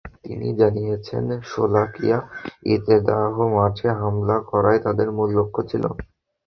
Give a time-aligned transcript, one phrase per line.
[0.23, 2.17] তিনি জানিয়েছেন, শোলাকিয়া
[2.73, 5.83] ঈদগাহ মাঠে হামলা করাই তাঁদের মূল লক্ষ্য ছিল।